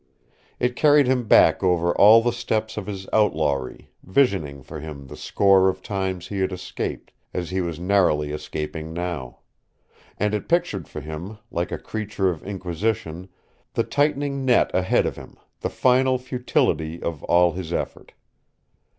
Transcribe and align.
It 0.59 0.75
carried 0.75 1.05
him 1.05 1.27
back 1.27 1.61
over 1.61 1.95
all 1.95 2.23
the 2.23 2.33
steps 2.33 2.75
of 2.75 2.87
his 2.87 3.07
outlawry, 3.13 3.91
visioning 4.01 4.63
for 4.63 4.79
him 4.79 5.05
the 5.05 5.15
score 5.15 5.69
of 5.69 5.83
times 5.83 6.29
he 6.29 6.39
had 6.39 6.51
escaped, 6.51 7.11
as 7.35 7.51
he 7.51 7.61
was 7.61 7.79
narrowly 7.79 8.31
escaping 8.31 8.93
now; 8.93 9.41
and 10.17 10.33
it 10.33 10.49
pictured 10.49 10.87
for 10.87 11.01
him, 11.01 11.37
like 11.51 11.71
a 11.71 11.77
creature 11.77 12.31
of 12.31 12.41
inquisition, 12.43 13.29
the 13.75 13.83
tightening 13.83 14.43
net 14.43 14.71
ahead 14.73 15.05
of 15.05 15.17
him, 15.17 15.37
the 15.59 15.69
final 15.69 16.17
futility 16.17 16.99
of 16.99 17.21
all 17.25 17.51
his 17.51 17.71
effort. 17.71 18.13